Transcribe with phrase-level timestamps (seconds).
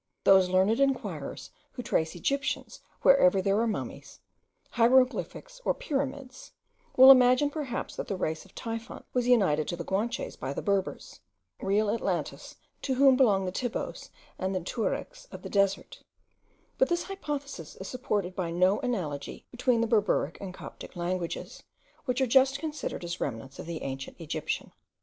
[0.23, 4.19] Those learned enquirers who trace Egyptians wherever there are mummies,
[4.71, 6.53] hieroglyphics, or pyramids,
[6.97, 10.61] will imagine perhaps that the race of Typhon was united to the Guanches by the
[10.63, 11.19] Berbers,
[11.61, 14.09] real Atlantes, to whom belong the Tibboes
[14.39, 16.01] and the Tuarycks of the desert:
[16.79, 21.61] but this hypothesis is supported by no analogy between the Berberic and Coptic languages,
[22.05, 24.71] which are justly considered as remnants of the ancient Egyptian.